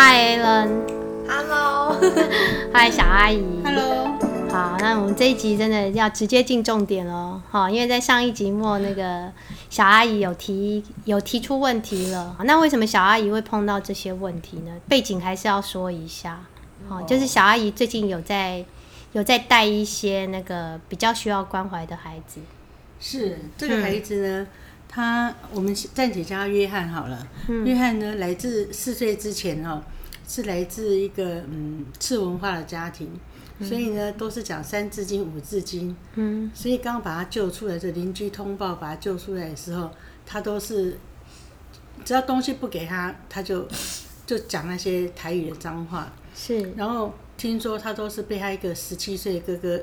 [0.00, 0.86] Hi Alan。
[1.26, 1.98] Hello。
[2.72, 3.42] Hi 小阿姨。
[3.64, 4.06] Hello。
[4.48, 7.42] 好，那我们这一集真的要直接进重点喽。
[7.50, 9.32] 好，因为在上一集末那个
[9.68, 12.36] 小阿姨有提有提出问题了。
[12.44, 14.70] 那为什么小阿姨会碰到这些问题呢？
[14.88, 16.44] 背景还是要说一下。
[16.88, 18.64] 好，就是小阿姨最近有在
[19.14, 22.40] 有在带一些那个比较需要关怀的孩子。
[23.00, 24.46] 是这个孩子呢，嗯、
[24.88, 27.28] 他我们暂且叫他约翰好了。
[27.48, 29.82] 嗯、约翰呢，来自四岁之前哦，
[30.26, 33.10] 是来自一个嗯次文化的家庭，
[33.58, 35.94] 嗯、所以呢都是讲三字经、五字经。
[36.14, 39.90] 嗯，所以刚刚把他救出来，这邻居通报把他救出来的时候，
[40.24, 40.98] 他都是
[42.04, 43.68] 只要东西不给他，他就
[44.26, 46.10] 就讲那些台语的脏话。
[46.34, 49.78] 是，然后听说他都是被他一个十七岁哥哥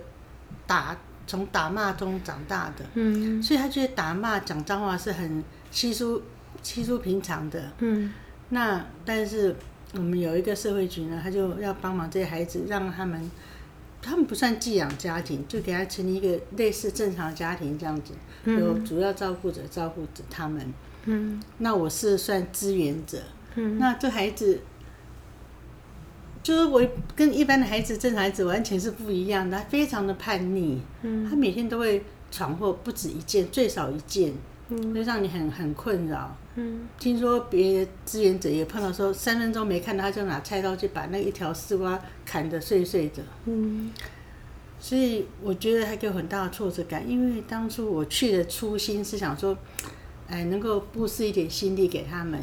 [0.66, 0.98] 打。
[1.28, 6.22] 从打骂中长大的，嗯，所以他觉得打骂讲脏话是很稀疏、
[6.62, 8.14] 稀疏平常的，嗯。
[8.50, 9.56] 那但是
[9.94, 13.32] 我们有一个社会局呢，他就要帮忙这些孩子，让他们，
[14.02, 18.14] 他们不算寄养家庭，就给他成立一个类似正常家庭这样子，
[18.45, 20.73] 有主要照顾者照顾着他们，
[21.06, 21.42] 嗯。
[21.58, 23.23] 那我是算支援者，
[23.56, 23.78] 嗯。
[23.78, 24.62] 那这孩子。
[26.46, 26.80] 就是我
[27.16, 34.32] 跟一般的孩子，正常孩子完全是不一样的，他非常的叛逆，嗯，他每天都会闯祸不止一件，最少一件，
[34.70, 43.90] 嗯，会让你很很困扰，嗯，听说别的志愿者也碰到说三分钟没看到他就拿菜刀去把那一条丝瓜砍得碎碎的，嗯，
[44.80, 49.58] 所以我觉得他给我很大的挫折感，因为当初我去的初心是想说。
[50.28, 52.42] 哎，能够布施一点心力给他们，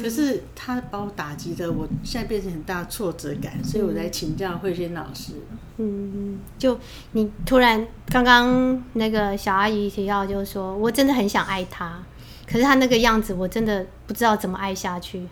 [0.00, 5.34] 可是他把我打击的，我现在变成很大挫折感，所以我来请教慧娟老师。
[5.76, 6.78] 嗯嗯，就
[7.12, 12.02] 你突然刚刚那个小阿姨提到，就是说我真的很想爱他，
[12.46, 15.26] 可是他那个样子，我真的不知道怎么爱下去，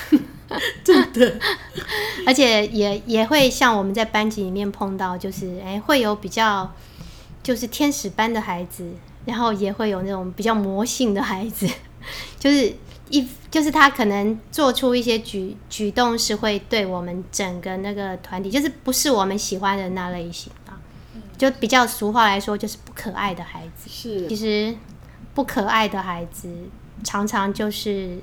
[0.84, 1.38] 真的，
[2.26, 6.72] 而且也也会像我们在班级里面碰到，就是哎，会有比较
[7.42, 8.92] 就是天使般的孩子。
[9.28, 11.68] 然后也会有那种比较魔性的孩子，
[12.40, 12.74] 就是
[13.10, 20.80] 一就是他可能做出一些举举动是会对我们整个那个团体，就是不是我们喜欢的那类型啊，
[21.36, 23.90] 就比较俗话来说就是不可爱的孩子。
[23.90, 24.74] 是，其实
[25.34, 26.50] 不可爱的孩子
[27.04, 28.18] 常常就是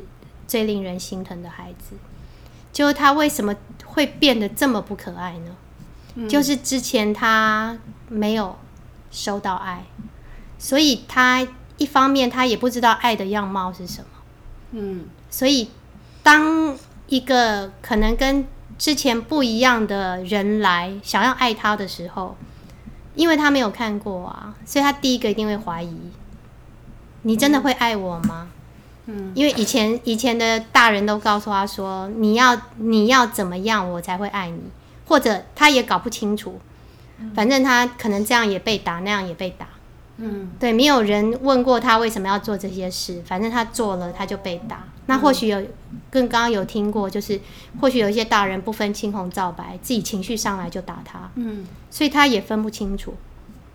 [0.47, 1.95] 最令人心疼的孩子。
[2.73, 3.55] 就他为什么
[3.85, 5.55] 会变得这么不可爱呢？
[6.16, 7.77] 嗯，就是之前他
[8.09, 8.55] 没有
[9.11, 9.85] 收到爱。
[10.57, 14.07] 所以他一方面他也不知道爱的样貌是什么，
[14.71, 15.69] 嗯，所以
[16.23, 16.75] 当
[17.07, 18.45] 一个可能跟
[18.77, 22.35] 之前不一样的人来想要爱他的时候，
[23.16, 25.95] 因为他没有看过啊，所以他第一个一定会怀疑：
[27.22, 28.47] 你真的会爱我吗？
[29.05, 34.59] 嗯，因为以前以前的大人都告诉他说：你要你要怎么样我才会爱你，
[35.07, 36.59] 或者他也搞不清楚，
[37.35, 39.67] 反正他可能这样也被打，那样也被打。
[40.17, 44.85] 嗯，对，没有人问过他为什么要做这些事，反正他做了，他就被打。
[45.07, 45.59] 那或许有，
[46.09, 47.39] 跟刚刚有听过，就是
[47.81, 51.29] 或许有一些大人不分青红皂白，自己情绪上来就打他。
[51.35, 53.13] 嗯，所以他也分不清楚。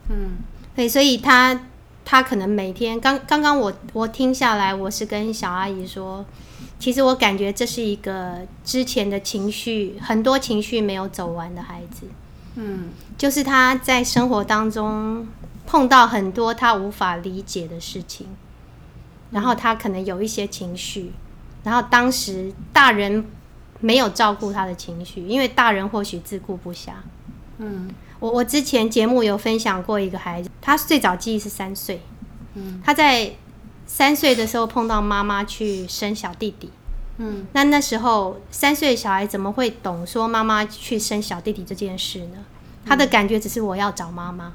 [0.09, 0.39] 嗯，
[0.75, 1.67] 对，所以他
[2.07, 6.25] 他可能每天刚刚刚我我听下来，我是跟小阿姨说，
[6.79, 12.07] 其实我感觉这是一个之前的情绪很多情绪没有走完的孩子。
[12.55, 15.27] 嗯，就是他在生活当中。
[15.71, 18.27] 碰到很多他无法理解的事情，
[19.31, 21.13] 然后他可能有一些情绪，
[21.63, 23.25] 然后当时大人
[23.79, 26.91] 没有照顾他的情绪，因为大人或许自顾不暇。
[27.59, 27.89] 嗯，
[28.19, 32.01] 我我之前节目有分享过一个孩子，他最早记忆是三岁，
[32.55, 33.31] 嗯，他在
[33.87, 36.69] 三岁的时候碰到妈妈去生小弟弟，
[37.19, 42.39] 嗯，那那时候三岁的小孩怎么会懂说妈妈去生小弟弟这件事呢？
[42.85, 44.53] 他的感觉只是我要找妈妈。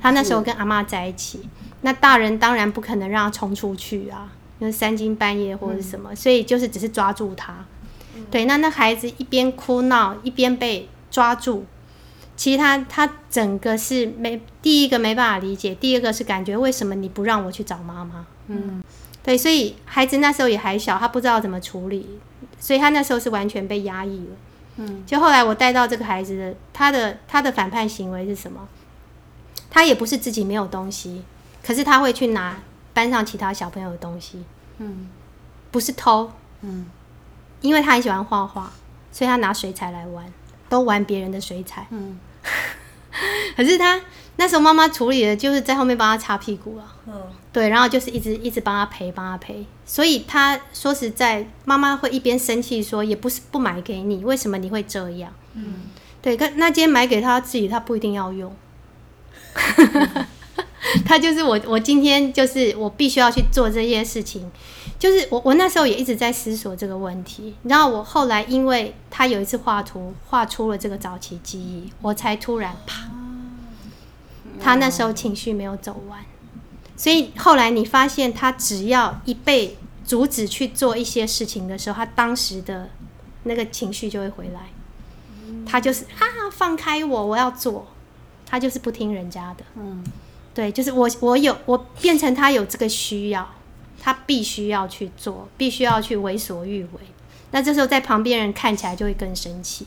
[0.00, 1.40] 他那时候跟阿妈在一起，
[1.82, 7.64] 那大人当然不可能让他冲出去啊，因为三更半夜或者什么，所以就是只是抓住他。
[8.30, 11.64] 对，那那孩子一边哭闹一边被抓住，
[12.36, 18.26] 其实他他整个是没第一个没办法理解，第二个是感觉为什么你不让我去找妈妈？
[18.48, 18.82] 嗯，
[19.22, 22.18] 对，所以孩子那时候也还小，他不知道怎么处理，
[22.58, 24.36] 所以他那时候是完全被压抑了。
[24.76, 28.68] 嗯，就后来我带到这个孩子的他的他的反叛行为是什么？
[29.70, 31.22] 他也不是自己没有东西，
[31.62, 32.58] 可是他会去拿
[32.92, 34.44] 班上其他小朋友的东西，
[34.78, 35.08] 嗯，
[35.70, 36.30] 不是偷，
[36.62, 36.86] 嗯，
[37.60, 38.70] 因为他很喜欢画画，
[39.12, 40.24] 所以他拿水彩来玩，
[40.68, 42.18] 都玩别人的水彩，嗯，
[43.56, 44.00] 可是他
[44.36, 47.22] 那时候妈妈处理的就是在后面帮他擦屁股啊，嗯，
[47.52, 49.64] 对，然后就是一直一直帮他赔，帮他赔。
[49.84, 55.32] 所以他说实在，妈妈会一边生气说，也不是不买给你，为什么你会这样？
[55.54, 55.74] 嗯，
[56.22, 58.54] 对，那那今天买给他自己，他不一定要用。
[61.04, 64.50] 他就是我，我今天就是我必须要去做这些事情。
[64.98, 67.54] 就是我，我那时候也一直在思索这个问题。
[67.62, 73.10] 然后我后来，因为他有一次画图画出了这个早期记忆，我才突然啪，
[74.62, 76.20] 他那时候情绪没有走完。
[76.96, 82.90] 所以后来你发现，他只要一被阻止去做一些事情的时候，他当时的
[83.44, 84.60] 那个情绪就会回来。
[85.64, 87.86] 他就是啊，放开我，我要做。
[88.50, 89.64] 他就是不听人家的。
[89.76, 90.04] 嗯。
[90.52, 93.48] 对，就是我，我有我变成他有这个需要，
[94.00, 97.00] 他必须要去做，必须要去为所欲为。
[97.52, 99.86] 那这时候在旁边人看起来就会更生气。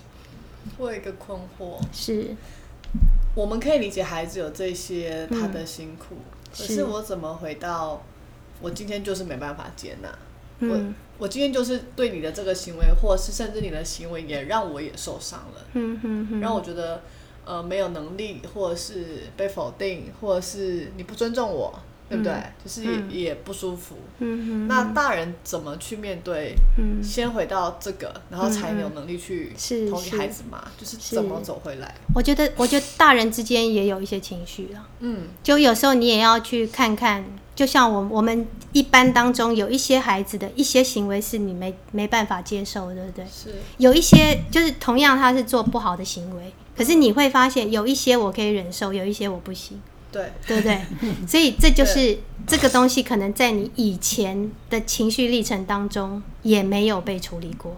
[0.78, 2.34] 我有一个困惑，是
[3.36, 8.02] 我们可以理解孩子有这些他的辛苦，嗯、可是我怎么回到
[8.62, 10.08] 我今天就是没办法接纳？
[10.60, 15.66] 嗯、我我今天就是对你的这个行为，或是甚至你的行为也让我也受伤了。
[15.74, 17.02] 嗯哼哼，让我觉得。
[17.46, 21.78] 呃，没有能力，或者是被否定，或者是你不尊重我，
[22.10, 22.32] 对不对？
[22.32, 23.96] 嗯、就是也，嗯、也不舒服。
[24.20, 24.68] 嗯哼。
[24.68, 26.56] 那大人怎么去面对？
[26.78, 27.04] 嗯。
[27.04, 29.52] 先回到这个，然后才有能力去
[29.90, 30.64] 同理孩子嘛？
[30.80, 31.96] 是是就是怎么走回来？
[32.16, 34.88] 我觉得，我觉得大人之间也有一些情绪啊。
[35.00, 35.28] 嗯。
[35.44, 37.26] 就有时候你也要去看看，
[37.56, 43.26] 就像我我们一般当中有一些孩子的一些行为是你没没办法接受，对不对？
[43.26, 43.54] 是。
[43.78, 46.54] 有一些就是同样他是做不好的行为。
[46.76, 49.80] 可是你会发现，有一些我可以忍受，有一些我不行，
[50.12, 50.82] 对，对不对？
[51.28, 52.18] 所以这就是
[52.48, 57.78] 这个东西，可能在你以前的情绪历程当中也没有被处理过。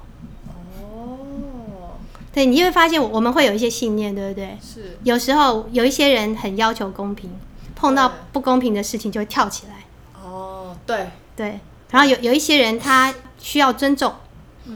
[0.79, 1.97] 哦，
[2.33, 4.57] 对，你会发现我们会有一些信念，对不对？
[4.61, 4.97] 是。
[5.03, 7.29] 有时候有一些人很要求公平，
[7.75, 9.83] 碰到不公平的事情就会跳起来。
[10.23, 11.59] 哦，对对。
[11.91, 14.13] 然后有有一些人他需要尊重，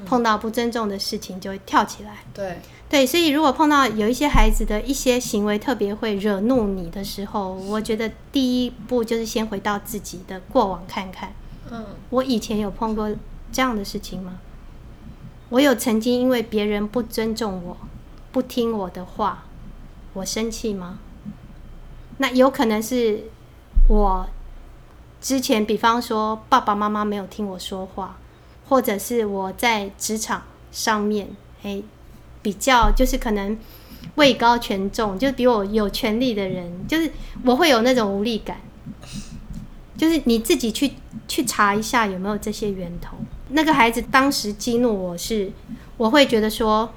[0.06, 2.18] 碰到不尊重的事情就会跳起来。
[2.34, 2.58] 对。
[2.90, 11.32] 对，所以如果碰到有一些孩子的一些行为特别会惹怒你的时候，我觉得第一步就是先回到自己的过往看看。
[11.70, 13.08] 嗯，我以前有碰过
[13.52, 14.40] 这样的事情吗？
[15.50, 17.78] 我有曾经因为别人不尊重我、
[18.32, 19.44] 不听我的话，
[20.14, 20.98] 我生气吗？
[22.18, 23.26] 那有可能是
[23.88, 24.28] 我
[25.22, 28.18] 之前，比方说爸爸妈妈没有听我说话，
[28.68, 30.42] 或者是我在职场
[30.72, 31.30] 上面，
[31.62, 31.84] 诶。
[32.42, 33.58] 比较就是可能
[34.16, 37.12] 位高权重，就是比我有权利的人，就是
[37.44, 38.58] 我会有那种无力感。
[39.98, 40.94] 就是你自己去
[41.28, 43.18] 去查一下有没有这些源头。
[43.50, 45.52] 那个孩子当时激怒我是，
[45.98, 46.94] 我会觉得说，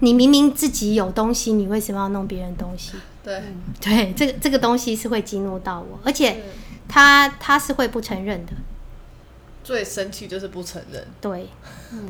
[0.00, 2.92] 你明明自己有东西，你为什么要弄别人东西？
[3.24, 3.42] 对
[3.80, 6.36] 对，这个这个东西是会激怒到我，而且
[6.86, 8.52] 他他是会不承认的。
[9.62, 11.46] 最生气就是不承认，对，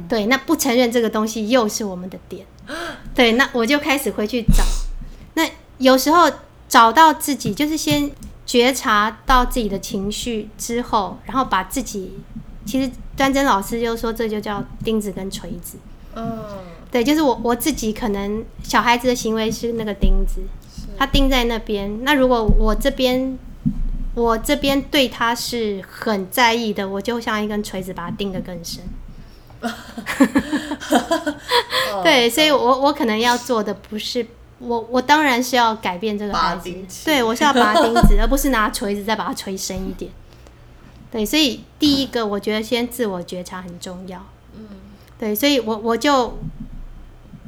[0.08, 2.47] 对，那不承认这个东西又是我们的点，
[3.14, 4.64] 对，那我就开始回去找，
[5.35, 5.49] 那
[5.79, 6.31] 有时候
[6.69, 8.11] 找到自己，就是先
[8.47, 12.19] 觉察到自己的情绪之后，然后把自己，
[12.64, 15.76] 其实端真老师就说这就叫钉子跟锤子，
[16.14, 16.44] 嗯，
[16.91, 20.41] 对，就是我我自己可能小孩子的行为是那个钉子，
[20.97, 23.38] 他钉在那边，那如果我这边。
[24.15, 28.83] 我这边对他是很在意的，我就像一根锤子把它钉得更深。
[32.02, 34.26] 对，所以我我可能要做的不是
[34.59, 36.73] 我，我当然是要改变这个孩子。
[37.05, 40.11] 对，我是要拔钉子，而不是拿锤子再把它锤深一点。
[41.12, 44.25] 对，所以第一个我觉得先自我觉察很重要。
[44.57, 44.67] 嗯，
[45.19, 46.38] 对，所以我我就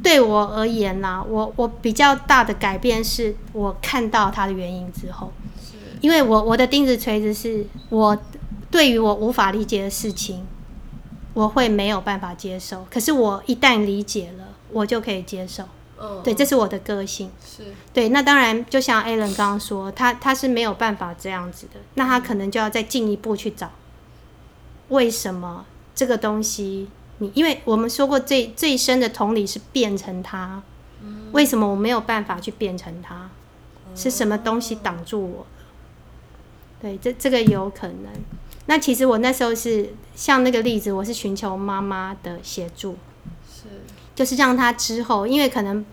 [0.03, 5.33] 对我而言啦，我我比较大的改变是我看到他的原因之后。
[6.03, 8.19] 因为我我的钉子锤子是我
[8.71, 10.45] 对于我无法理解的事情，
[11.33, 12.85] 我会没有办法接受。
[12.91, 15.63] 可是我一旦理解了，我就可以接受。
[15.99, 17.31] 嗯，对，这是我的个性。
[17.47, 17.63] 是，
[17.95, 18.09] 对。
[18.09, 21.81] 那当然，就像 Alan 刚刚说，他他是没有办法这样子的。
[21.95, 23.71] 那他可能就要再进一步去找，
[24.89, 27.31] 为什么这个东西你？
[27.35, 30.63] 因为我们说过最最深的同理是变成他。
[31.33, 33.31] 为什么我没有办法去变成他？
[33.95, 35.47] 是什么东西挡住我？
[36.83, 38.13] 对，这这个有可能。
[38.67, 42.97] 那其实我那时候是像那个例子，我是寻求妈妈的协助，
[43.49, 43.69] 是，
[44.17, 45.85] 就是让他之后，因为可能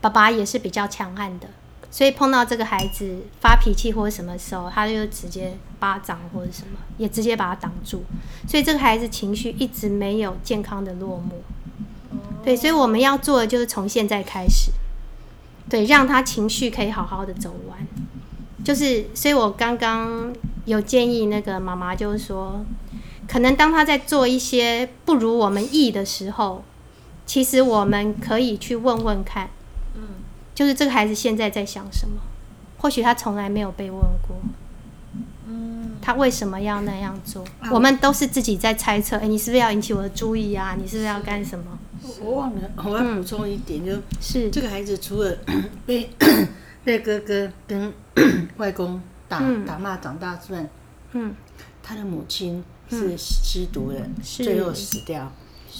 [0.00, 1.48] 爸爸也是比较强悍的，
[1.90, 8.02] 所以碰到这个孩子发脾气或者什么时候，他就直接巴掌或者什么，也直接把他挡住，
[8.48, 11.42] 所以这个孩子情绪一直没有健康的落幕。
[12.42, 14.70] 对，所以我们要做的就是从现在开始，
[15.68, 17.86] 对，让他情绪可以好好的走完。
[18.62, 20.32] 就是，所以我刚刚
[20.66, 22.64] 有建议那个妈妈，就是说，
[23.26, 26.62] 可能当他在做一些不如我们意的时候，
[27.24, 29.48] 其实我们可以去问问看，
[29.94, 30.02] 嗯，
[30.54, 32.20] 就是这个孩子现在在想什么？
[32.78, 34.36] 或许他从来没有被问过，
[35.48, 37.42] 嗯，他为什么要那样做？
[37.72, 40.76] 我们都是自己在猜测，哎，你是不是要引起我的注意啊？
[40.78, 41.78] 你是不是要干什么？
[42.22, 45.36] 我忘了，我要补充一点，就是这个孩子除了
[45.86, 46.10] 被。
[46.84, 47.92] 被哥哥跟
[48.56, 50.66] 外公打、嗯、打骂长大之外，
[51.12, 51.34] 嗯，
[51.82, 55.30] 他的母亲是吸毒的，嗯、最后死掉。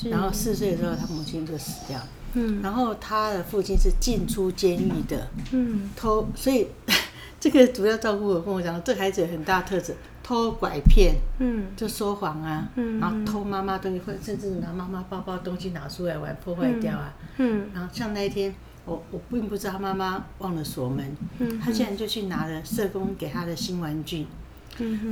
[0.04, 2.00] 然后四岁的时候，他母亲就死掉。
[2.34, 5.26] 嗯，然后他的父亲是进出监狱的。
[5.50, 6.68] 嗯，偷，所以
[7.40, 18.54] 这个主要照顾我跟我讲，这孩子有很大特质，偷拐骗，嗯，就说谎啊，嗯，然后偷妈妈东西，或甚至拿妈妈包包东西拿出来玩，破坏掉啊，嗯，然后像那一天。
[18.84, 24.26] 我我并不知道他妈妈忘了锁门，嗯、他竟然就去拿了社工给他的新玩具。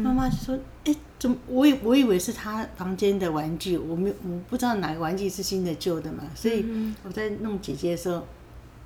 [0.02, 1.37] 妈妈就说：“哎、欸，怎么？
[1.46, 6.25] 我以我以为是他房间的玩具，我没我不知道哪个玩具是新的旧的嘛。
[6.34, 6.64] 所以
[7.02, 8.26] 我在弄姐姐的时候，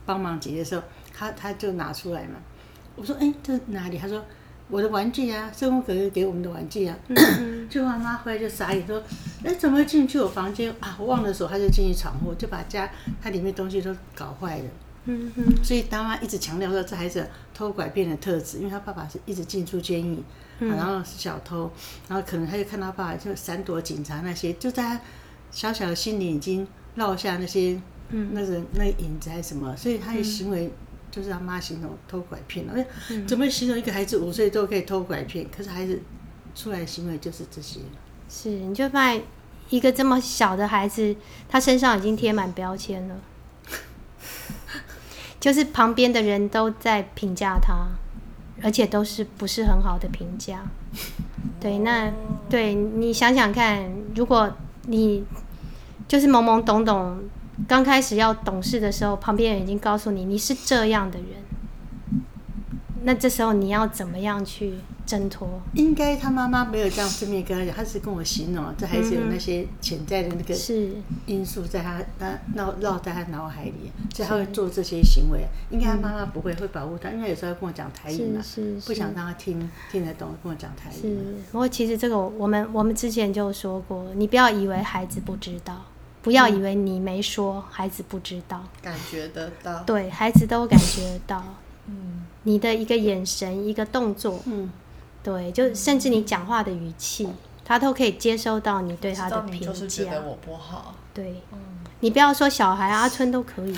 [0.04, 0.82] 帮忙姐姐的时候，
[1.14, 2.36] 他他就拿出来嘛。
[2.96, 3.96] 我说：哎、欸，这哪里？
[3.98, 4.24] 他说。”
[4.72, 6.96] 我的玩具啊，社工可以给我们的玩具啊。
[7.68, 8.98] 就妈妈回来就傻眼说
[9.44, 10.96] ：“哎、欸，怎么会进去我房间啊？
[10.98, 14.64] 我忘了锁，他就进去闯祸，就把家他里面东西都搞坏了。”
[15.04, 15.44] 嗯哼。
[15.62, 20.18] 所以妈妈一直强调说，这孩子偷拐骗的特质，因为他爸爸是一直进出监狱，
[20.58, 21.70] 然后是小偷，
[22.08, 25.00] 然后可能他就看他爸爸就闪躲警察那些，就在他
[25.50, 30.72] 小小的心里已经落下那些嗯那个那个影子还是什么，所以他的行为。
[31.12, 32.86] 就是他妈形容偷拐骗了，哎，
[33.26, 35.46] 怎么形容一个孩子五岁都可以偷拐骗？
[35.54, 36.00] 可是孩子
[36.54, 37.80] 出来的行为就是这些。
[38.30, 39.22] 是，你就发现
[39.68, 41.14] 一个这么小的孩子，
[41.50, 43.16] 他身上已经贴满标签了，
[45.38, 47.88] 就是旁边的人都在评价他，
[48.62, 50.64] 而且都是不是很好的评价。
[51.60, 52.10] 对，那
[52.48, 54.50] 对你想想看，如果
[54.86, 55.22] 你
[56.08, 57.22] 就是懵懵懂懂。
[57.68, 61.28] 刚开始要懂事的时候，旁边人已经告诉你你是这样的人，
[63.04, 65.60] 那这时候你要怎么样去挣脱？
[65.74, 70.54] 应该他妈妈没有这样正面跟他讲，他是跟我形容，这孩子有那些潜在的那个
[71.26, 75.40] 因素在他他绕绕在他脑海里，所以他会做这些行为。
[75.70, 81.00] 应该他妈妈不会会保护他，因为有时候跟我讲台语嘛，是不想让他听听得懂，跟我讲台语。
[81.00, 85.84] 是，不过其实这个我们我们之前就说过，你不要以为孩子不知道。
[86.22, 89.80] 不要以为你没说，嗯、孩子不知道，感觉得到。
[89.80, 91.42] 对，孩子都感觉得到。
[91.88, 94.70] 嗯，你的一个眼神，一个动作，嗯，
[95.22, 97.28] 对，就甚至你讲话的语气，
[97.64, 99.58] 他都可以接收到你对他的评价。
[99.58, 100.94] 你就是觉得我不好。
[101.12, 101.58] 对，嗯、
[102.00, 103.74] 你不要说小孩，阿春都可以。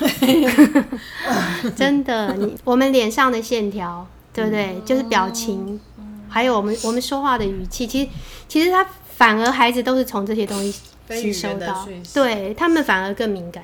[1.75, 4.75] 真的，你我们脸上的线条，对不对？
[4.75, 8.09] 嗯、就是表情，嗯、还有我们我们说话的语气，其实
[8.47, 8.85] 其实他
[9.15, 10.79] 反而孩子都是从这些东西。
[11.09, 13.63] 吸收到，对他们反而更敏感。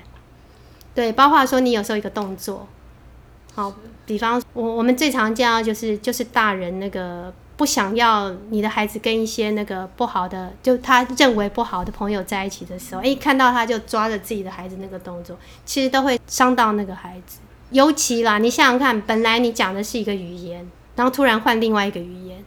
[0.94, 2.68] 对，包括说你有时候一个动作，
[3.56, 3.74] 好，
[4.06, 17.40] 比方我我们最常见到就是就是大人那个不想要你的孩子跟一些那个不好的，就他认为不好的朋友在一起的时候，一看到他就抓着自己的孩子那个动作，其实都会伤到那个孩子。
[17.70, 22.44] 尤其啦，你想想看，本来你讲的是一个语言，然后突然换另外一个语言。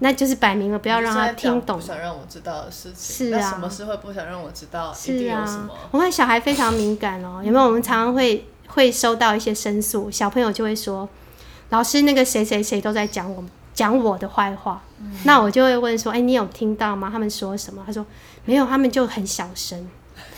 [0.00, 3.28] 那就是摆明了不要让他听懂，不想让我知道的事情。
[3.28, 4.94] 是啊，什么事会不想让我知道？
[4.94, 5.68] 是啊？
[5.90, 7.64] 我看小孩非常敏感哦，有没有？
[7.64, 11.08] 我们常常会会收到一些申诉，小朋友就会说
[11.70, 14.82] ：“老师，那个谁谁谁都在讲我讲我的坏话。
[15.00, 17.08] 嗯”那我就会问说：“哎、欸，你有听到吗？
[17.10, 18.06] 他们说什么？”他说
[18.46, 19.88] ：“没有，他们就很小声，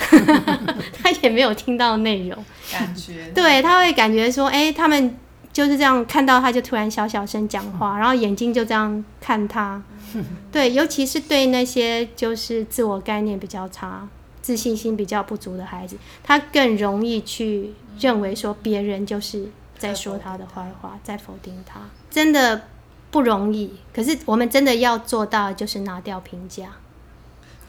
[1.03, 5.17] 他也没有听到内容。”感觉对，他会感觉说：“哎、欸，他们。”
[5.61, 9.83] 就是这样，看到他就突然小小声讲话，然后眼睛就这样看他。
[10.51, 14.09] 对，尤其是对那些就是自我概念比较差、
[14.41, 21.79] 自信心比较不足的孩子，他更容易去认为说别人就是在说他的坏话，在否定他。
[22.11, 22.63] 真的
[23.11, 26.69] 不容易，可是我们真的要做到，就是拿掉评价。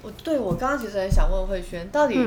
[0.02, 2.18] 我对我刚刚其实很想问慧轩，到底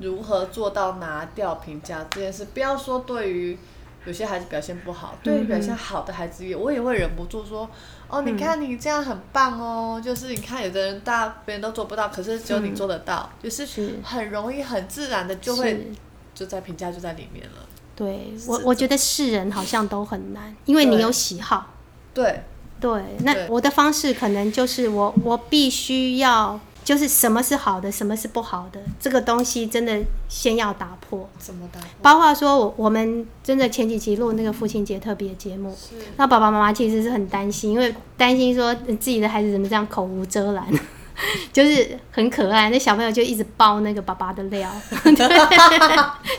[0.00, 2.44] 如何做到拿掉评价这件事？
[2.52, 3.56] 不要说对于。
[4.04, 7.68] 有些孩子表现不好，对于表现好的孩子也，我也会忍不住说
[8.08, 13.66] ：“哦，你看你这样很棒哦。”就是你看有的人大别人都做不到，可是只有你做得到，就是
[14.02, 15.92] 很容易、很自然的就会
[16.34, 17.66] 就在评价就在里面了。
[17.96, 21.74] 对我，我觉得是人好像都很难，因为你有喜好。
[22.12, 22.42] 对。
[22.80, 29.98] 对，那我的方式可能就是我我必须要就是什么是好的，什么是不好的，这个东西真的
[30.28, 31.28] 先要打破。
[31.38, 31.88] 怎么打破？
[32.02, 35.74] 包括说，我我们真的前几期录那个父亲节特别节目，
[36.18, 40.66] 那爸爸妈妈其实是很担心，因为担心说自己的孩子怎么这样口无遮拦。
[41.52, 44.68] 就是很可爱，那小朋友就一直包那个爸爸的料，
[45.04, 45.14] 对，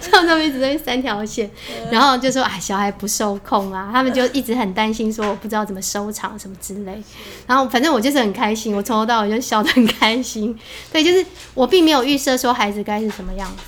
[0.01, 1.49] 上面一直在三条线，
[1.89, 7.01] 然后就说哎，小孩不受控啊，他们就一直很担心，说我不知道怎么收场什么之类，
[7.47, 10.57] 然后反正我就是很开心，我从头到尾就笑得很开心，
[10.91, 13.63] 对，就是我并没有预设说孩子该是什么样子，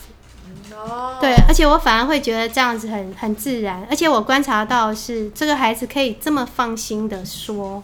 [1.22, 7.82] 对，而且我反而会觉得这样子很很自然，而且我观察到是这个孩子可以这么放心的说。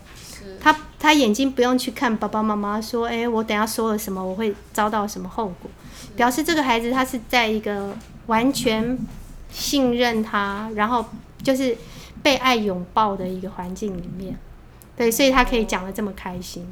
[1.03, 5.69] 他他眼睛不用去看爸爸妈妈说，哎、欸，我等下说了什么，我会遭到什么后果，
[6.15, 7.95] 表示这个孩子他是在一个
[8.27, 8.97] 完全
[9.51, 11.05] 信任他，然后
[11.43, 11.77] 就是
[12.23, 14.35] 被爱拥抱的一个环境里面，
[14.95, 16.65] 对，所以他可以讲的这么开心。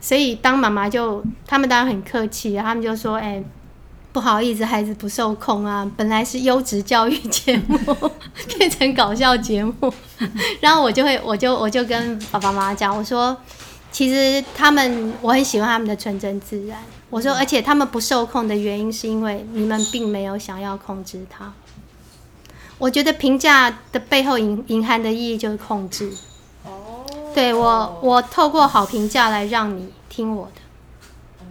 [0.00, 3.44] 所以当妈妈就他们当然很客气，他们就说，哎、欸。
[4.10, 5.88] 不好意思，孩子不受控啊！
[5.96, 7.78] 本来是优质教育节目，
[8.56, 9.92] 变成搞笑节目。
[10.60, 13.36] 然后我就会，我就我就跟爸爸妈妈讲，我说，
[13.98, 16.78] 其实他们，我很喜欢他们的纯真自然。
[17.10, 21.52] 我说，而且他们不受控的原因，是因为你们并没有想要控制他。
[22.78, 26.12] 我觉得评价的背后隐隐含的意义就是控制。
[26.64, 31.44] 哦，对我，我透过好评价来让你听我的。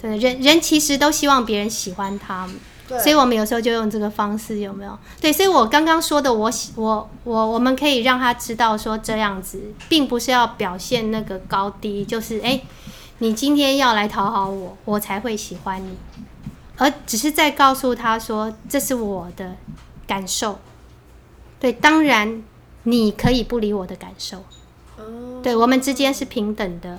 [0.00, 4.98] 对，人人其实都希望别人喜欢他们，所以我们有时候就用这个方式，有没有？
[5.20, 12.60] 对，所以我刚刚说的我，我我我我们可以让他知道说这样子，并不是要表现那个高低，就是哎，
[13.18, 15.96] 你今天要来讨好我，我才会喜欢你，
[16.76, 19.56] 而只是在告诉他说，这是我的
[20.06, 20.58] 感受。
[21.58, 22.42] 对，当然
[22.82, 24.44] 你可以不理我的感受，
[25.42, 26.94] 对，我们之间是平等的，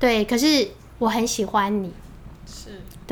[0.00, 1.92] 对，可是我很喜欢你。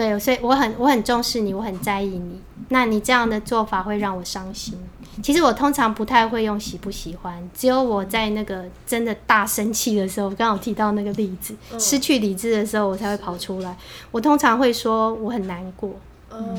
[0.00, 2.40] 对，所以我很我很重视你，我很在意你。
[2.70, 4.74] 那你这样的做法会让我伤心。
[5.22, 13.76] 其实我通常不太会用喜不喜欢，只有我在那个真的大生气的时候，刚好提到那个例子，失去理智的时候，我才会跑出来。
[14.10, 15.94] 我通常会说我很难过。
[16.32, 16.56] 嗯，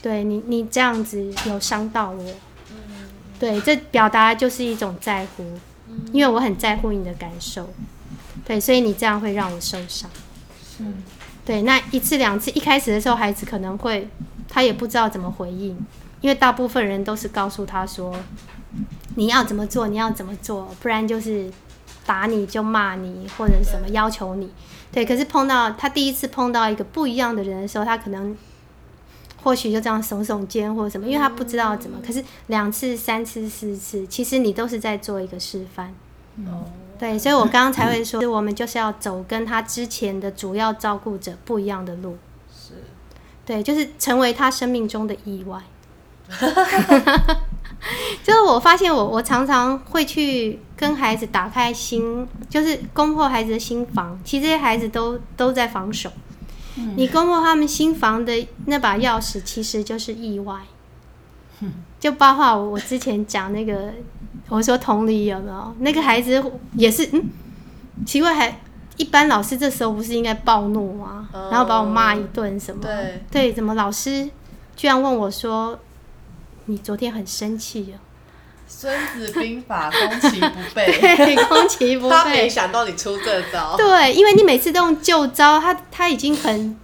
[0.00, 2.24] 对你你这样子有伤到我。
[2.70, 2.76] 嗯
[3.40, 5.42] 对，这表达就是一种在乎，
[6.12, 7.68] 因为我很在乎你的感受。
[8.44, 10.08] 对，所以你这样会让我受伤。
[10.78, 11.02] 嗯。
[11.48, 14.06] 对，那一次两次，一开始的时候，孩子可能会，
[14.50, 15.74] 他也不知道怎么回应，
[16.20, 18.14] 因为大部分人都是告诉他说，
[19.14, 21.50] 你要怎么做，你要怎么做，不然就是
[22.04, 24.50] 打你就骂你或者什么要求你。
[24.92, 28.36] 对，可是碰到他第一次碰到一个不一样的人的时候，他可能
[29.42, 31.98] 或许就这样耸耸肩或者什么，因为他不知道怎么。
[32.06, 35.94] 可是两次、三次、四次，其实你都是在做一个示范。
[36.44, 36.68] 哦。
[36.98, 42.18] 对，所以我刚刚才会说，我们就是要走跟他之前的主要照顾者不一样的路。
[42.52, 42.72] 是，
[43.46, 45.62] 对，就是成为他生命中的意外。
[48.24, 54.18] 就是我发现我，我我常常会去跟孩子打开心，就是攻破孩子的心房。
[54.24, 56.10] 其实这些孩子都都在防守。
[56.96, 60.56] 你攻破他们心房的那把钥匙，其实就是意外。
[62.00, 63.92] 就包括我我之前讲那个。
[64.48, 65.74] 我说同理有没有？
[65.80, 66.42] 那个孩子
[66.74, 67.24] 也是，嗯，
[68.06, 68.60] 奇怪，还
[68.96, 71.28] 一般老师这时候不是应该暴怒吗？
[71.50, 72.80] 然后把我骂一顿什么？
[72.82, 74.28] 对对，怎么老师
[74.76, 75.78] 居然问我说
[76.66, 77.96] ：“你昨天很生气啊？”
[78.66, 82.14] 孙子兵法攻其不备， 对，攻其不备。
[82.14, 83.76] 他没想到你出这招。
[83.76, 86.78] 对，因为你每次都用旧招，他他已经很，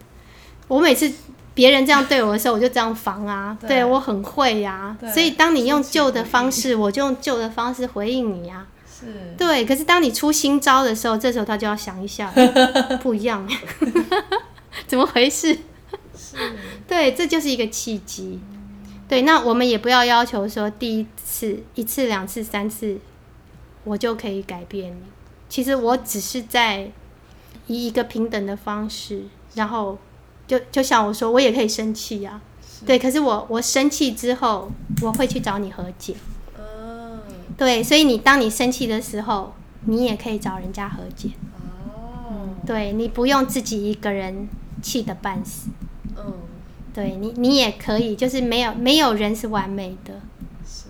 [0.69, 1.13] 我每次。
[1.55, 5.13] 别人这样对我的时候，我就这样防啊，对，对我很会呀、啊。
[5.13, 8.67] 所以当你用旧的方式，我就用旧的方式回应你呀、啊。
[8.87, 9.07] 是，
[9.39, 9.65] 对。
[9.65, 12.33] 可是当你出新招的时候，这时候他就要想一下，
[13.01, 13.49] 不一样，
[14.89, 15.57] 怎么回事？
[16.17, 16.37] 是，
[16.89, 18.41] 对，这就是一个契机。
[19.07, 22.99] 对，那我们也不要要求说第一次、一次、两次、三次，
[23.85, 25.03] 我就可以改变你。
[25.49, 26.91] 其实我只是在
[27.69, 29.23] 以一个平等的方式，
[29.55, 29.97] 然后。
[30.47, 32.43] 就就像我说，我也可以生气呀、啊，
[32.85, 32.99] 对。
[32.99, 36.15] 可是我我生气之后，我会去找你和解。
[36.59, 37.19] 哦，
[37.57, 37.83] 对。
[37.83, 39.55] 所以你当你生气的时候，
[39.87, 41.31] 你也可以找人家和解。
[41.89, 44.49] 哦，对，你不用自己一个人
[44.83, 45.71] 气得半死。
[46.17, 46.35] 嗯，
[46.93, 50.21] 对你你也可以，就是没有没有人是完美的，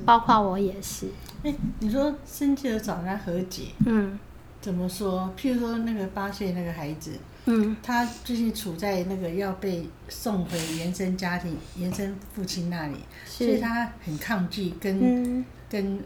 [0.04, 1.06] 包括我也是。
[1.44, 4.18] 欸，你说生气了找人家和解，嗯，
[4.60, 5.30] 怎么说？
[5.38, 7.12] 譬如说那个八岁那个孩子。
[7.46, 16.02] 嗯，他最近处在那个要被送回原生家庭、原生父亲那里，所以他很抗拒跟、嗯、跟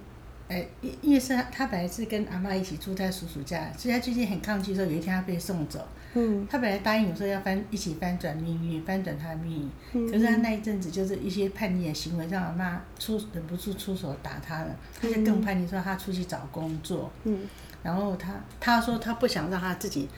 [0.48, 5.86] 哎，因因为是他，他本来是跟阿妈一起住在叔叔家，所以他最近很抗拒说有一天他被送走。
[6.14, 10.10] 嗯，他本来答应我说要翻一起翻转命运，翻转他的命运。
[10.10, 17.12] 可是他那一阵子就是一些叛逆的行为，让阿妈出忍不住出手打他了，他就更叛逆，说他出去找工作。
[17.24, 17.46] 嗯，
[17.82, 20.08] 然后他他说他不想让他自己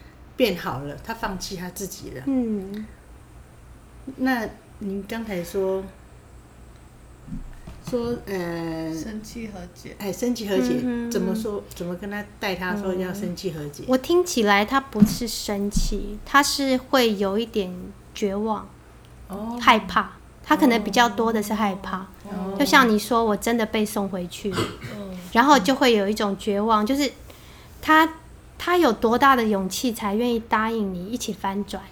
[0.40, 2.22] 变好了，他放弃他自己了。
[2.24, 2.86] 嗯，
[4.16, 4.48] 那
[4.78, 5.84] 您刚才说。
[7.90, 11.62] 说呃，生气和解，哎，生气和解，嗯、怎么说？
[11.74, 13.84] 怎么跟他带他说要生气和解？
[13.88, 17.70] 我听起来他不是生气，他是会有一点
[18.14, 18.66] 绝望，
[19.28, 20.12] 哦，害怕。
[20.42, 27.10] 他可能比较多的是害怕，哦、就像你说，我真的被送回去，哦、然后就会有一种绝望，就是
[27.82, 28.08] 他
[28.62, 31.82] 他有多大的勇气才愿意答应你一起翻转？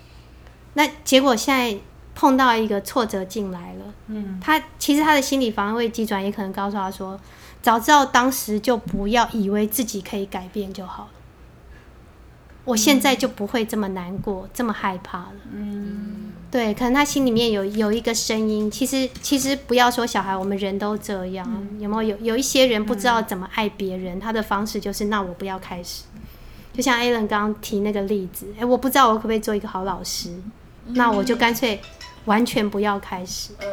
[0.75, 1.79] 那结果现在。
[2.21, 7.17] 碰到一个挫折进来了，嗯，他其实他的心理防卫机转也可能告诉他说，
[7.63, 11.11] 早知道当时就不要以为自己可以改变就好了，
[12.65, 22.17] 我现在就不会这么难过，这么害怕了，嗯，对，可能他心里面有有一个声音，其实其实不要说小孩，我们人都这样，有没有？
[22.17, 26.03] 有有一些人不知道怎么爱别人，他的方式就是那我不要开始，
[26.79, 30.31] 就像 Alan 刚刚提那个例子，哎，我不知道我可不可以做一个好老师，
[30.95, 31.81] 那我就干脆。
[32.25, 33.53] 完全不要开始。
[33.59, 33.67] 呃，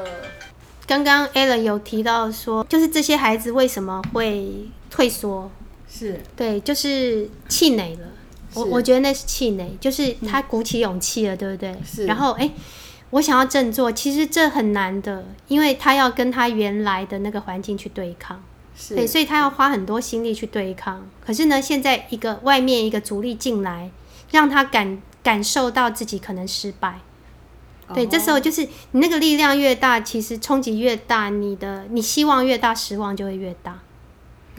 [0.87, 5.51] 刚刚 Alan 有提到说，就是这些孩子为什么会退缩？
[5.89, 8.07] 是对，就是气馁了。
[8.53, 11.75] 我我觉得那是气馁，就是他鼓起勇气了，对不对？
[11.85, 12.05] 是。
[12.05, 12.49] 然后，哎，
[13.09, 18.41] 我想要振作，其实这很难的，因为他要跟他原来的那个环境去对抗。
[18.75, 18.95] 是。
[18.95, 21.07] 对，所以他要花很多心力去对抗。
[21.25, 23.89] 可是呢，现在一个外面一个阻力进来，
[24.31, 26.99] 让他感感受到自己可能失败。
[27.93, 33.79] 对，这时候就是你那个力量越大，其实冲击越大，你的你希望越大，失望就会越大。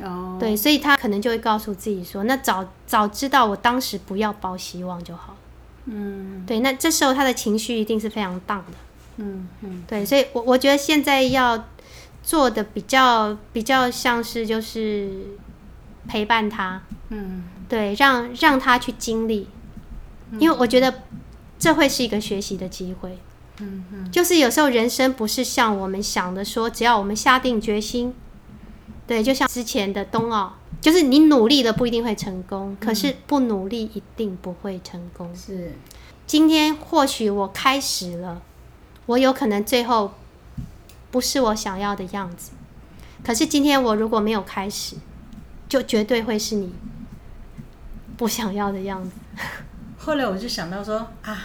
[0.01, 5.39] 哦，对，所以他可能就会告诉自己说：“那早早知道，我当时不要抱希望就好了。”
[5.87, 8.77] 嗯，对，那这时候他的情绪一定是非常 down 的。
[9.17, 11.57] 嗯嗯，对，所以我我觉得现在要
[12.27, 15.09] 做的比较比较像是就是
[16.07, 16.83] 陪伴他。
[17.09, 19.49] 嗯，对，让让他去经历，
[20.39, 20.93] 因为我觉得。
[21.59, 23.19] 这会是一个学习的机会，
[23.61, 28.15] 嗯嗯，就是有时候人生不是像我们想的说，只要我们下定决心，
[29.07, 35.35] 对，就像之前的冬奥，就是你努力了不一定会成功，可是不努力一定不会成功。
[35.35, 35.73] 是，
[36.27, 38.43] 今天或许我开始了，
[39.07, 40.13] 我有可能最后
[41.17, 42.51] 不是我想要的样子，
[43.25, 44.97] 可是今天我如果没有开始，
[45.67, 46.75] 就绝对会是你
[48.19, 49.13] 不想要的样子。
[49.97, 51.39] 后来我就想到说啊，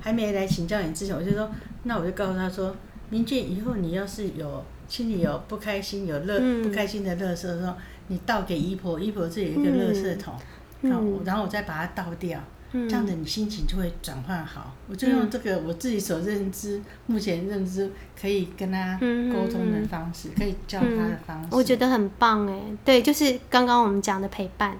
[0.00, 1.50] 还没来请教你之前，我就说，
[1.82, 2.76] 那我就告诉他说，
[3.10, 7.74] 明俊，以后你要是有心里有不开心、有乐、嗯、不开心的乐色的时候，
[8.06, 10.34] 你倒给姨婆，姨婆这有一个乐色桶，
[10.82, 12.38] 嗯、然后然后我再把它倒掉，
[12.72, 14.72] 嗯、这样子你心情就会转换好。
[14.88, 22.58] 我就用这个我自己所认知、目前认知可以跟他沟通的方式，可以教他的方式，我觉得很棒哎。
[22.84, 24.76] 对，就是刚刚我们讲的陪伴，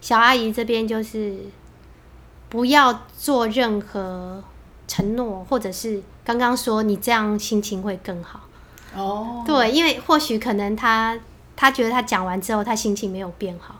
[0.00, 1.36] 小阿姨这边就是。
[2.50, 4.42] 不要做任何
[4.86, 8.40] 承诺，或者是刚刚说你这样心情会更好。
[8.96, 11.14] 哦，对，因为或许可能他
[11.54, 13.77] 他觉得他讲完之后，他心情没有变好。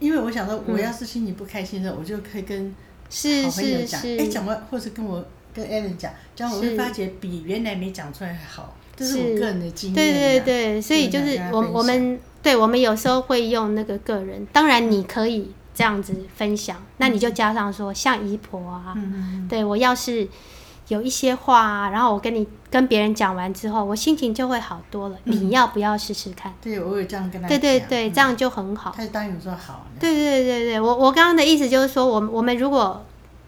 [0.00, 2.74] 因为我想说，我要是心情不开心的时候，我就可以跟
[3.08, 8.76] 好朋友讲，哎，讲完或者跟我跟 Alan 讲，这样我会发觉比原来没讲出来还好。
[8.96, 9.94] 这是我个人的经验。
[9.94, 15.52] 对对对，所以就是我我们对我们有时候会用那个个人，当然你可以。
[15.72, 20.28] 这样子分享，那你就加上说像姨婆啊，嗯、对我要是
[20.90, 25.16] 有一些话啊，然后我跟你跟别人讲完之后，我心情就会好多了。
[25.24, 26.52] 嗯、你要不要试试看？
[26.60, 27.48] 对，我有这样跟他讲。
[27.48, 28.92] 对对对，这样就很好。
[28.96, 29.86] 他就答应说好。
[30.00, 33.04] 对对对对，我我刚刚的意思就是说，我我们如果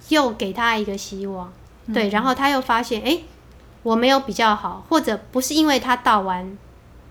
[0.08, 1.52] 又给他一个希望，
[1.86, 3.18] 嗯、对，然后他又发现，哎，
[3.82, 6.56] 我没有比较好，或者不是因为他倒完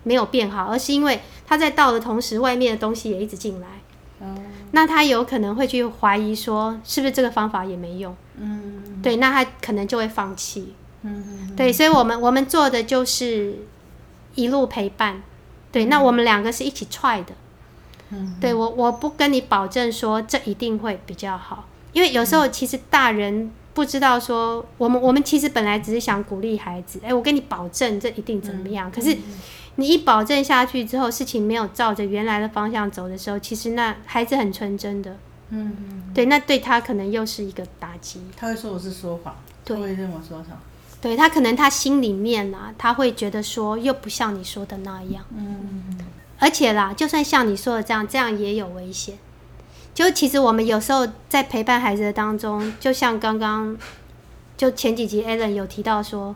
[0.02, 3.68] 没有变好，而是因为他在倒的同时，外面的东西也一直进来。
[4.74, 8.16] 那他有可能会去怀疑说，是不是这个方法也没用？
[8.38, 10.74] 嗯，对，那他可能就会放弃。
[11.02, 13.58] 嗯，对，所以我们我们做的就是
[14.34, 15.22] 一路陪伴。
[15.70, 17.34] 对，那我们两个是一起 try 的。
[18.10, 29.16] 嗯，对，我我不跟你保证说这一定会比较好，因为有时候其实大人不知道说，我们我们其实本来只是想鼓励孩子，哎，我跟你保证这一定怎么样，可是。
[29.76, 35.16] 你一保证下去之后，事情没有照着原来的方向走的时候，其实那孩子很纯真的，
[35.50, 38.20] 嗯，对，那对他可能又是一个打击。
[38.36, 40.60] 他会说我是说谎，对，他会认我说谎。
[41.00, 45.98] 对，他可能他心里面啊，他会觉得说又不像你说的那样，嗯
[46.38, 49.16] 而且啦，就算像你说的这样，这样也有危险。
[49.94, 53.76] 就其实我们有时候在陪伴孩子的当中，就像刚刚
[54.56, 56.34] 就前几集 Alan 有提到说，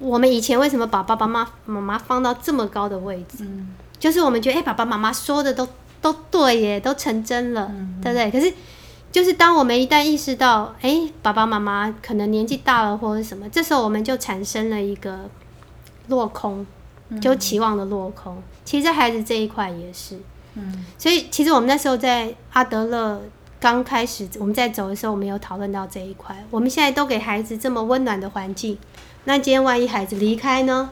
[0.00, 3.44] 我们以前为什么把爸爸妈妈妈放到这么高的位置？
[3.44, 5.68] 嗯，就是我们觉得，哎、欸，爸爸妈妈说的都
[6.00, 7.70] 都对耶，都成真了，
[8.02, 8.30] 对不对？
[8.30, 8.52] 可是，
[9.12, 15.28] 就是当我们一旦意识到，哎、欸，爸爸妈妈可能年纪大了或者什么，这时候我们就产生了一个
[16.08, 16.66] 落空，
[17.20, 18.34] 就期望的落空。
[18.36, 20.18] 嗯、其实，在孩子这一块也是。
[20.54, 23.20] 嗯，所以其实我们那时候在阿德勒
[23.60, 26.34] 刚开始我们在走的时候，我们有讨论到这一块。
[26.50, 28.76] 我们现在都给孩子这么温暖的环境，
[29.24, 30.90] 那今天万一孩子离开呢？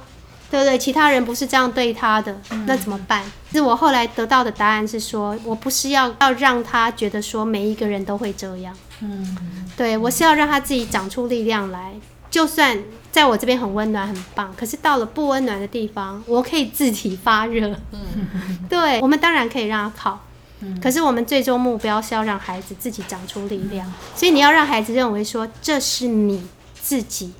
[0.51, 0.79] 对不对？
[0.79, 3.23] 其他人不是这样对他的，那怎么办？
[3.51, 8.75] 其实我后来得到的答案是说，我不是要要让他觉得说每一个人都会这样。
[9.01, 9.37] 嗯，
[9.77, 11.95] 对，我是要让他自己长出力量来，
[12.31, 12.79] 就算。
[13.11, 14.55] 在我这边很温暖，很棒。
[14.55, 17.75] 可是到了不温暖的地方，我可以自体发热。
[17.91, 20.21] 嗯， 对，我们当然可以让他靠。
[20.61, 23.91] 嗯，可是我们最终目标是要让孩子自己长出力量。
[24.14, 26.47] 所以你要让孩子认为说，这是你
[26.81, 27.33] 自己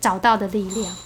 [0.00, 0.96] 找到的力量。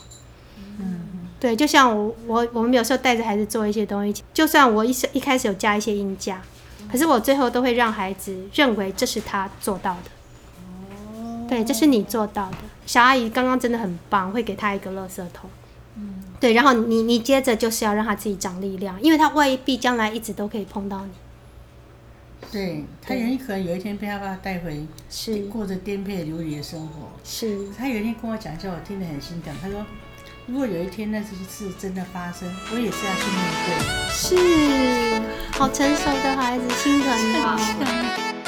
[0.78, 6.40] 嗯，对，就像我我我们有时候带着孩子做一些东西，就算我一一开始有加一些音架，
[6.90, 10.10] 可是我最后都会让孩子认为这是他做到的。
[11.48, 12.56] 对，这是你做到的。
[12.86, 15.50] 小阿姨刚刚真的很棒，会给他一个垃圾桶。
[15.96, 21.12] 嗯，对，然后你你接着就是要让他自己长力量，因为他未必将来一直都可以碰到你。
[22.54, 27.10] 对，他有可能有一天被他爸爸带回，是过着颠沛流离的生活。
[27.24, 29.52] 是，他有一天跟我讲一下，我听得很心疼。
[29.60, 29.84] 他说，
[30.46, 33.74] 如果有一天那些事真的发生，我也是要去面对。
[34.12, 37.08] 是，好成熟的孩子，心疼
[37.42, 38.43] 他。